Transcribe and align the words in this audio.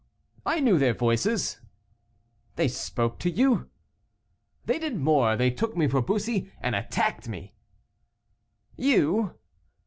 "I 0.47 0.59
knew 0.61 0.79
their 0.79 0.95
voices." 0.95 1.59
"They 2.55 2.67
spoke 2.67 3.19
to 3.19 3.29
you?" 3.29 3.69
"They 4.65 4.79
did 4.79 4.97
more, 4.97 5.37
they 5.37 5.51
took 5.51 5.77
me 5.77 5.85
for 5.87 6.01
Bussy, 6.01 6.51
and 6.59 6.73
attacked 6.73 7.29
me." 7.29 7.53
"You?" 8.75 9.35